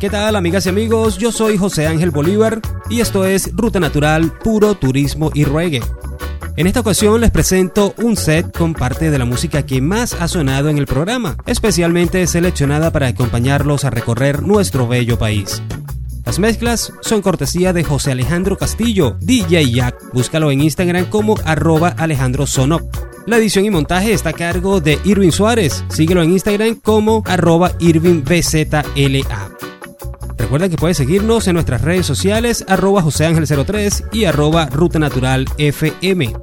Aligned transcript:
¿Qué 0.00 0.08
tal 0.08 0.34
amigas 0.34 0.64
y 0.64 0.70
amigos? 0.70 1.18
Yo 1.18 1.30
soy 1.30 1.58
José 1.58 1.86
Ángel 1.86 2.10
Bolívar 2.10 2.62
y 2.88 3.00
esto 3.00 3.26
es 3.26 3.54
Ruta 3.54 3.80
Natural, 3.80 4.32
puro 4.42 4.74
turismo 4.74 5.30
y 5.34 5.44
reggae. 5.44 5.82
En 6.56 6.66
esta 6.66 6.80
ocasión 6.80 7.20
les 7.20 7.30
presento 7.30 7.92
un 7.98 8.16
set 8.16 8.56
con 8.56 8.72
parte 8.72 9.10
de 9.10 9.18
la 9.18 9.26
música 9.26 9.66
que 9.66 9.82
más 9.82 10.14
ha 10.14 10.26
sonado 10.26 10.70
en 10.70 10.78
el 10.78 10.86
programa, 10.86 11.36
especialmente 11.44 12.26
seleccionada 12.26 12.90
para 12.92 13.08
acompañarlos 13.08 13.84
a 13.84 13.90
recorrer 13.90 14.42
nuestro 14.42 14.88
bello 14.88 15.18
país. 15.18 15.62
Las 16.24 16.38
mezclas 16.38 16.94
son 17.02 17.20
cortesía 17.20 17.74
de 17.74 17.84
José 17.84 18.12
Alejandro 18.12 18.56
Castillo, 18.56 19.18
DJ 19.20 19.70
Jack. 19.70 19.96
Búscalo 20.14 20.50
en 20.50 20.62
Instagram 20.62 21.10
como 21.10 21.34
arroba 21.44 21.90
Alejandro 21.90 22.46
Sonop. 22.46 22.80
La 23.26 23.36
edición 23.36 23.66
y 23.66 23.70
montaje 23.70 24.14
está 24.14 24.30
a 24.30 24.32
cargo 24.32 24.80
de 24.80 24.98
Irving 25.04 25.30
Suárez. 25.30 25.84
Síguelo 25.90 26.22
en 26.22 26.30
Instagram 26.30 26.76
como 26.76 27.22
arroba 27.26 27.72
IrvingBZLA. 27.78 29.60
Recuerda 30.50 30.68
que 30.68 30.78
puedes 30.78 30.96
seguirnos 30.96 31.46
en 31.46 31.54
nuestras 31.54 31.80
redes 31.80 32.04
sociales 32.04 32.64
arroba 32.66 33.04
joseangel03 33.04 34.06
y 34.10 34.24
arroba 34.24 34.66
Ruta 34.66 34.98
Natural 34.98 35.46
FM. 35.58 36.34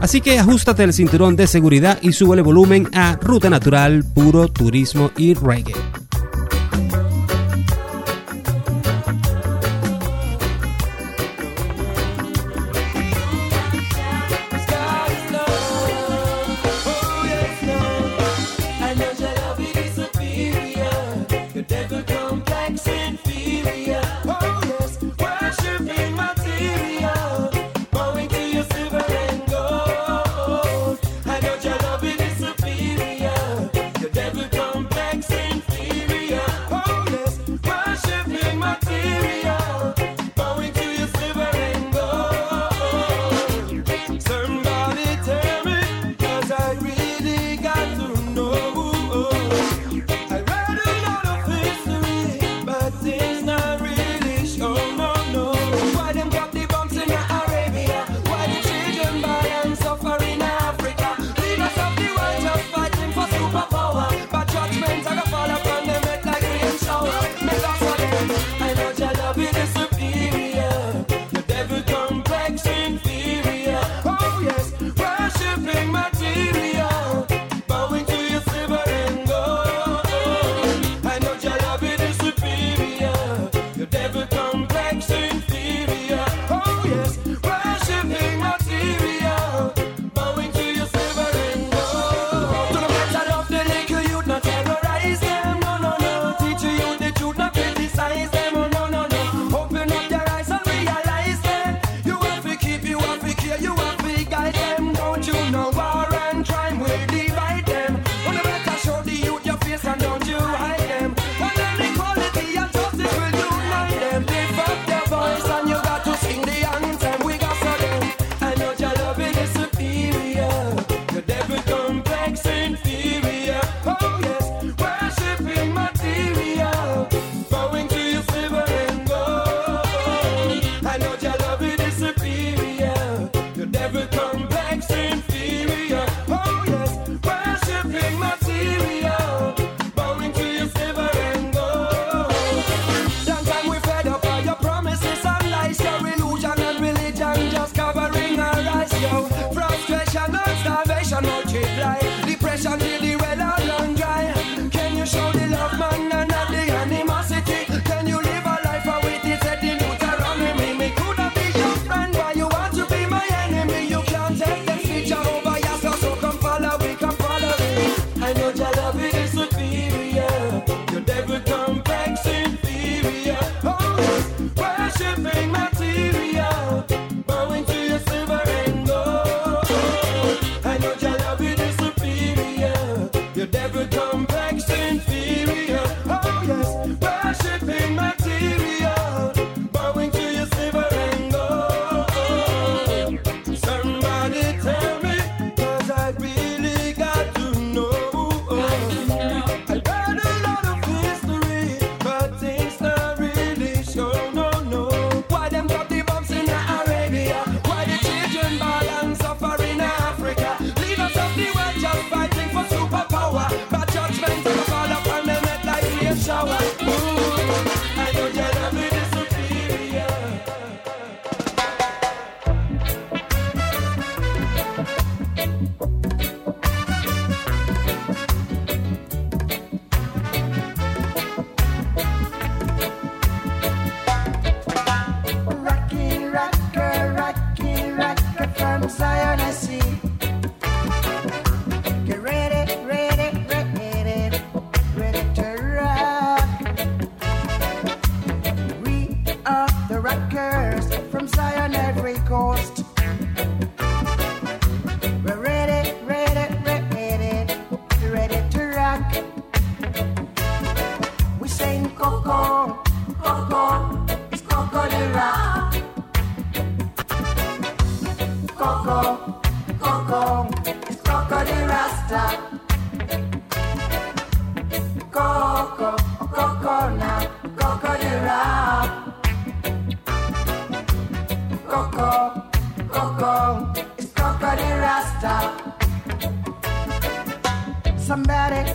Así 0.00 0.22
que 0.22 0.38
ajustate 0.38 0.84
el 0.84 0.94
cinturón 0.94 1.36
de 1.36 1.46
seguridad 1.46 1.98
y 2.00 2.12
sube 2.12 2.38
el 2.38 2.42
volumen 2.42 2.88
a 2.94 3.16
Ruta 3.20 3.50
Natural, 3.50 4.02
puro 4.14 4.48
turismo 4.48 5.10
y 5.18 5.34
reggae. 5.34 5.74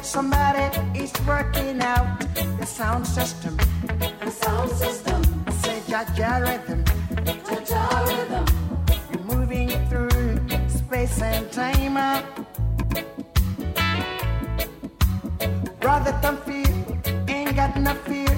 Somebody 0.02 1.00
is 1.00 1.14
working 1.28 1.80
out 1.82 2.20
the 2.60 2.66
sound 2.66 3.06
system. 3.06 3.56
The 4.20 4.32
sound 4.32 4.72
system. 4.72 5.22
Say 5.62 5.82
ja 5.88 6.38
rhythm. 6.38 6.84
Ja 7.70 8.04
rhythm. 8.06 8.46
You're 9.12 9.24
moving 9.24 9.70
through 9.90 10.40
space 10.70 11.22
and 11.22 11.52
time. 11.52 11.98
Brother, 15.80 16.18
don't 16.22 16.44
fear. 16.46 16.66
Ain't 17.28 17.56
got 17.56 17.78
no 17.78 17.94
fear. 17.94 18.36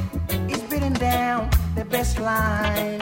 It's 0.50 0.64
beating 0.64 0.94
down 0.94 1.50
the 1.76 1.86
best 1.86 2.20
line. 2.20 3.02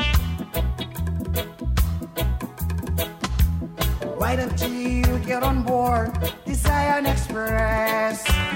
Why 4.18 4.36
don't 4.36 4.62
you 4.62 5.18
get 5.25 5.42
on 5.42 5.63
board 5.63 6.13
Desire 6.46 7.02
Zion 7.02 7.06
Express? 7.08 8.50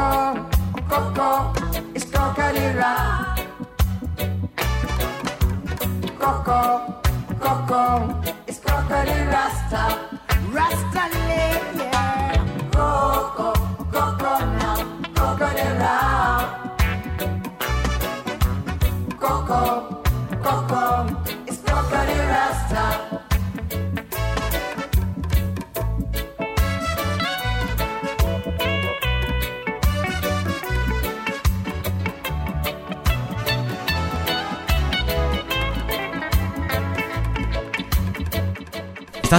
Coco, 0.00 0.48
Coco, 0.88 1.52
it's 1.94 2.06
Coca 2.06 2.50
Cola. 2.52 3.34
Coco. 6.18 6.89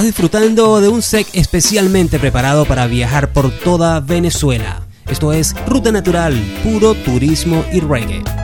Disfrutando 0.02 0.82
de 0.82 0.90
un 0.90 1.04
sec 1.04 1.28
especialmente 1.34 2.18
preparado 2.18 2.66
para 2.66 2.88
viajar 2.88 3.32
por 3.34 3.52
toda 3.52 4.00
Venezuela. 4.00 4.82
Esto 5.08 5.32
es 5.32 5.56
Ruta 5.68 5.92
Natural, 5.92 6.34
puro 6.64 6.96
turismo 6.96 7.64
y 7.72 7.82
reggae. 7.82 8.41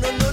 No 0.00 0.12
no, 0.12 0.27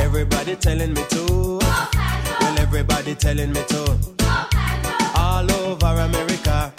Everybody 0.00 0.56
telling 0.56 0.92
me 0.94 1.02
to. 1.10 1.58
Well, 1.60 2.58
everybody 2.58 3.14
telling 3.14 3.52
me 3.52 3.62
to. 3.68 3.98
All 5.16 5.50
over 5.52 6.00
America. 6.00 6.72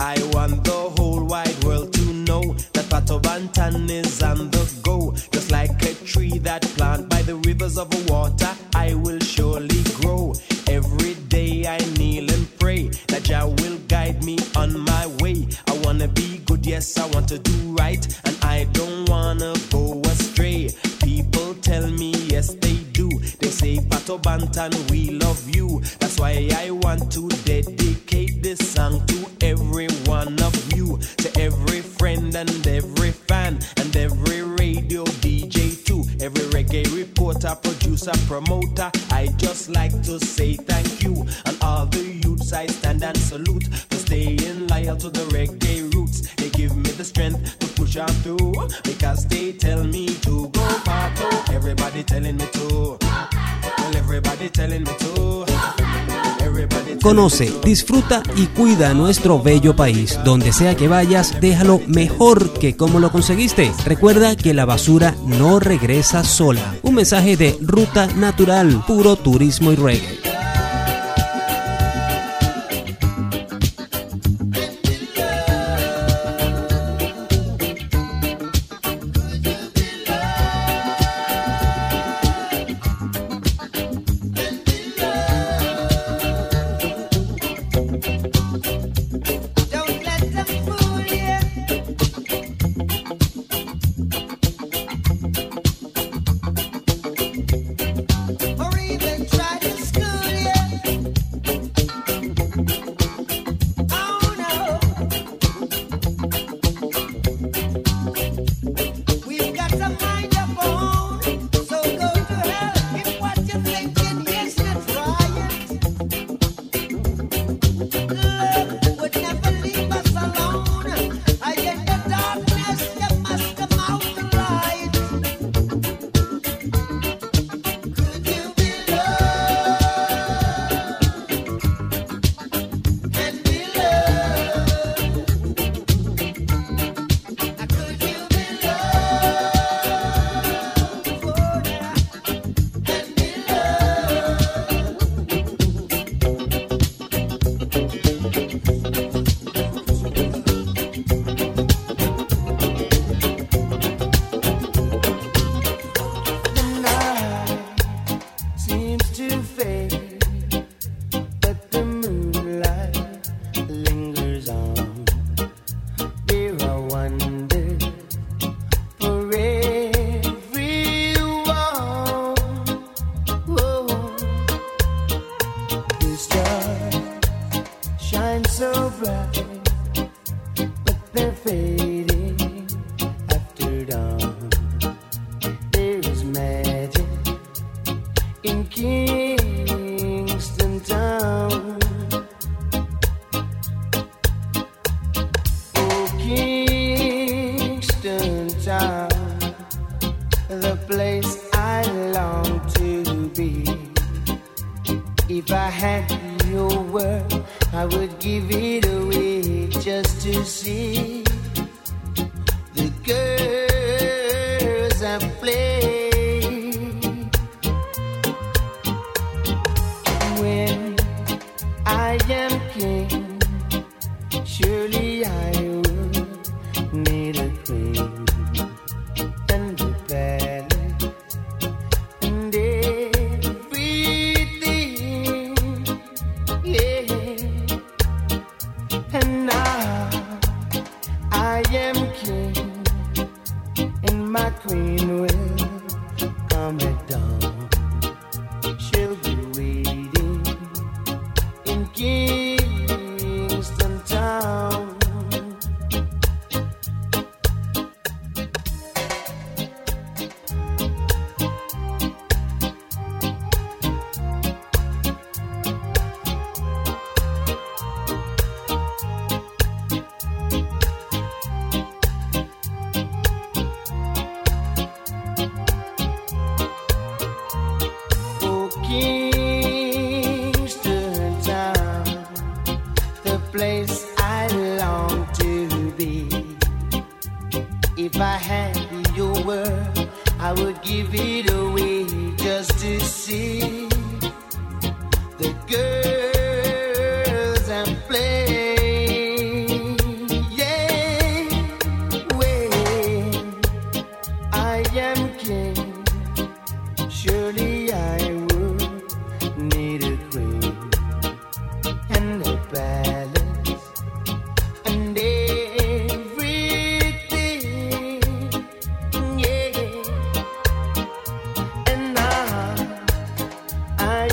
I 0.00 0.16
want 0.32 0.62
the 0.64 0.92
whole 0.96 1.24
wide 1.24 1.64
world 1.64 1.92
to 1.94 2.12
know 2.12 2.54
that 2.72 2.84
Pato 2.86 3.20
Bantan 3.20 3.90
is 3.90 4.22
on 4.22 4.50
the 4.50 4.80
go. 4.82 5.12
Just 5.32 5.50
like 5.50 5.82
a 5.82 5.94
tree 6.04 6.38
that 6.38 6.62
plant 6.76 7.08
by 7.08 7.22
the 7.22 7.36
rivers 7.36 7.78
of 7.78 7.88
water, 8.08 8.50
I 8.74 8.94
will 8.94 9.18
surely 9.20 9.82
grow. 10.00 10.34
Every 10.68 11.14
day 11.28 11.66
I 11.66 11.78
kneel 11.98 12.30
and 12.30 12.58
pray 12.58 12.88
that 13.08 13.24
Jah 13.24 13.46
will 13.46 13.78
guide 13.88 14.22
me 14.24 14.38
on 14.56 14.78
my 14.78 15.06
way. 15.20 15.48
I 15.66 15.76
wanna 15.84 16.08
be 16.08 16.38
good, 16.46 16.64
yes, 16.64 16.96
I 16.96 17.06
want 17.08 17.28
to 17.28 17.38
do 17.38 17.74
right, 17.74 18.04
and 18.24 18.36
I 18.42 18.64
don't 18.72 18.97
Pato 24.08 24.22
Bantan, 24.22 24.90
we 24.90 25.10
love 25.10 25.54
you. 25.54 25.82
That's 25.98 26.18
why 26.18 26.48
I 26.56 26.70
want 26.70 27.12
to 27.12 27.28
dedicate 27.44 28.42
this 28.42 28.58
song 28.58 29.04
to 29.06 29.26
every 29.42 29.88
one 30.06 30.40
of 30.40 30.72
you, 30.72 30.98
to 31.18 31.38
every 31.38 31.82
friend 31.82 32.34
and 32.34 32.66
every 32.66 33.10
fan, 33.10 33.58
and 33.76 33.94
every 33.94 34.42
radio 34.42 35.04
DJ 35.04 35.84
too, 35.84 36.04
every 36.22 36.44
reggae 36.56 36.86
reporter, 36.96 37.54
producer, 37.62 38.12
promoter. 38.26 38.90
I 39.10 39.26
just 39.36 39.68
like 39.68 39.92
to 40.04 40.18
say 40.18 40.54
thank 40.54 41.02
you, 41.02 41.26
and 41.44 41.58
all 41.60 41.84
the 41.84 42.00
youths 42.00 42.54
I 42.54 42.66
stand 42.66 43.04
and 43.04 43.18
salute 43.18 43.66
for 43.90 43.96
staying 43.96 44.68
loyal 44.68 44.96
to 44.96 45.10
the 45.10 45.26
reggae 45.36 45.92
roots. 45.92 46.34
They 46.36 46.48
give 46.48 46.74
me 46.74 46.92
the 46.92 47.04
strength 47.04 47.58
to 47.58 47.66
push 47.78 47.98
on 47.98 48.08
through, 48.24 48.54
because 48.84 49.26
they 49.26 49.52
tell 49.52 49.84
me 49.84 50.06
to 50.06 50.48
go 50.48 50.66
Pato. 50.88 51.52
Everybody 51.52 52.02
telling 52.04 52.38
me 52.38 52.46
to. 52.52 52.98
Conoce, 57.02 57.52
disfruta 57.64 58.22
y 58.36 58.46
cuida 58.46 58.92
nuestro 58.92 59.40
bello 59.40 59.74
país. 59.76 60.18
Donde 60.24 60.52
sea 60.52 60.76
que 60.76 60.88
vayas, 60.88 61.40
déjalo 61.40 61.80
mejor 61.86 62.52
que 62.54 62.76
como 62.76 62.98
lo 62.98 63.10
conseguiste. 63.10 63.72
Recuerda 63.84 64.36
que 64.36 64.52
la 64.52 64.64
basura 64.64 65.14
no 65.24 65.60
regresa 65.60 66.24
sola. 66.24 66.74
Un 66.82 66.96
mensaje 66.96 67.36
de 67.36 67.56
Ruta 67.62 68.08
Natural, 68.08 68.84
puro 68.86 69.16
turismo 69.16 69.72
y 69.72 69.76
reggae. 69.76 70.17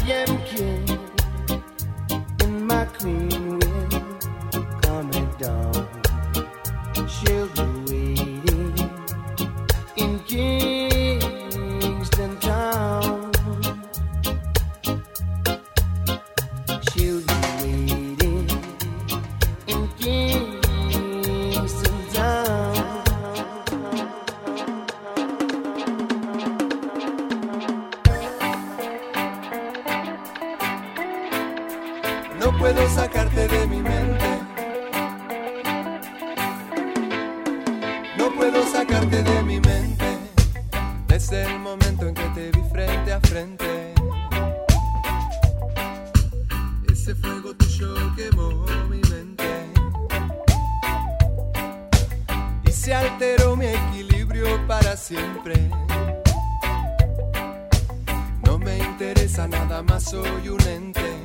bien 0.06 0.38
quiero. 0.50 0.75
siempre. 54.96 55.56
No 58.46 58.58
me 58.58 58.78
interesa 58.78 59.48
nada 59.48 59.82
más, 59.84 60.04
soy 60.04 60.50
un 60.50 60.62
ente. 60.62 61.18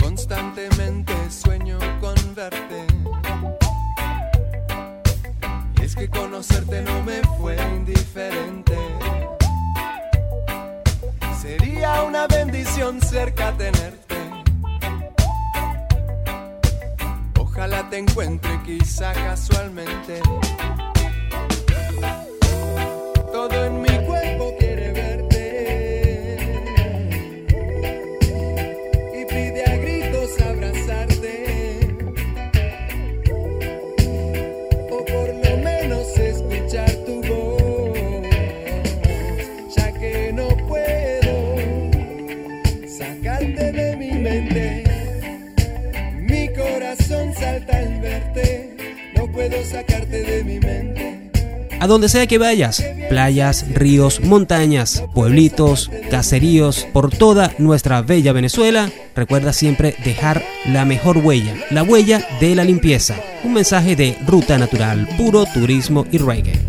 Constantemente 0.00 1.12
sueño 1.30 1.78
con 2.00 2.14
verte. 2.34 2.86
Y 5.78 5.84
es 5.84 5.94
que 5.94 6.08
conocerte 6.08 6.82
no 6.82 7.02
me 7.02 7.20
fue 7.38 7.56
indiferente. 7.76 8.76
Sería 11.40 12.02
una 12.02 12.26
bendición 12.26 13.00
cerca 13.00 13.52
tenerte 13.56 14.03
Ojalá 17.64 17.88
te 17.88 17.96
encuentre 17.96 18.60
quizá 18.62 19.14
casualmente. 19.14 20.20
Todo 23.32 23.64
en 23.64 23.80
A 51.80 51.86
donde 51.86 52.08
sea 52.08 52.26
que 52.26 52.38
vayas, 52.38 52.82
playas, 53.10 53.66
ríos, 53.74 54.20
montañas, 54.20 55.04
pueblitos, 55.14 55.90
caseríos, 56.10 56.86
por 56.92 57.10
toda 57.10 57.52
nuestra 57.58 58.00
bella 58.00 58.32
Venezuela, 58.32 58.90
recuerda 59.14 59.52
siempre 59.52 59.94
dejar 60.02 60.42
la 60.64 60.84
mejor 60.84 61.18
huella, 61.18 61.54
la 61.70 61.82
huella 61.82 62.26
de 62.40 62.54
la 62.54 62.64
limpieza. 62.64 63.16
Un 63.42 63.52
mensaje 63.52 63.96
de 63.96 64.16
Ruta 64.26 64.56
Natural, 64.56 65.06
puro 65.18 65.44
turismo 65.44 66.06
y 66.10 66.18
reggae. 66.18 66.63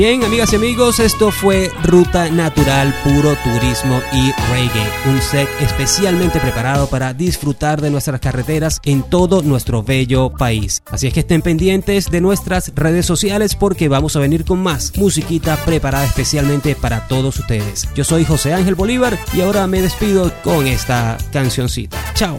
Bien, 0.00 0.24
amigas 0.24 0.50
y 0.54 0.56
amigos, 0.56 0.98
esto 0.98 1.30
fue 1.30 1.70
Ruta 1.82 2.30
Natural, 2.30 2.94
Puro 3.04 3.36
Turismo 3.44 4.00
y 4.14 4.32
Reggae, 4.50 4.90
un 5.10 5.20
set 5.20 5.46
especialmente 5.60 6.40
preparado 6.40 6.86
para 6.86 7.12
disfrutar 7.12 7.82
de 7.82 7.90
nuestras 7.90 8.18
carreteras 8.18 8.80
en 8.86 9.02
todo 9.02 9.42
nuestro 9.42 9.82
bello 9.82 10.30
país. 10.30 10.82
Así 10.86 11.06
es 11.06 11.12
que 11.12 11.20
estén 11.20 11.42
pendientes 11.42 12.10
de 12.10 12.22
nuestras 12.22 12.72
redes 12.74 13.04
sociales 13.04 13.54
porque 13.54 13.88
vamos 13.88 14.16
a 14.16 14.20
venir 14.20 14.46
con 14.46 14.62
más 14.62 14.96
musiquita 14.96 15.62
preparada 15.66 16.06
especialmente 16.06 16.74
para 16.74 17.06
todos 17.06 17.38
ustedes. 17.38 17.86
Yo 17.94 18.02
soy 18.02 18.24
José 18.24 18.54
Ángel 18.54 18.76
Bolívar 18.76 19.18
y 19.34 19.42
ahora 19.42 19.66
me 19.66 19.82
despido 19.82 20.32
con 20.42 20.66
esta 20.66 21.18
cancioncita. 21.30 21.98
Chao. 22.14 22.38